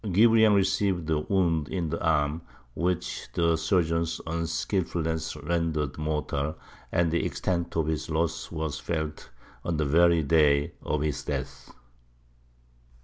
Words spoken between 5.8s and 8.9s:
mortal, and the extent of his loss was